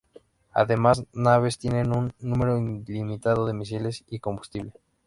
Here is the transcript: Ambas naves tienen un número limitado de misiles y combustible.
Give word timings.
Ambas 0.55 1.05
naves 1.13 1.59
tienen 1.59 1.91
un 1.95 2.11
número 2.17 2.55
limitado 2.59 3.45
de 3.45 3.53
misiles 3.53 4.03
y 4.07 4.17
combustible. 4.17 4.73